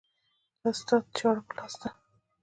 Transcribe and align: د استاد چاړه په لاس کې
د 0.61 0.63
استاد 0.71 1.03
چاړه 1.17 1.41
په 1.47 1.53
لاس 1.57 1.73
کې 1.81 1.89